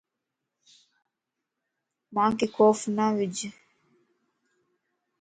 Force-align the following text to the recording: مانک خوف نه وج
مانک 2.15 2.39
خوف 2.55 2.79
نه 2.95 3.05
وج 3.17 3.37